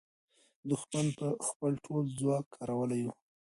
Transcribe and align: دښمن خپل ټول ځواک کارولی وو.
دښمن 0.69 1.07
خپل 1.47 1.71
ټول 1.85 2.03
ځواک 2.19 2.45
کارولی 2.55 3.01
وو. 3.03 3.11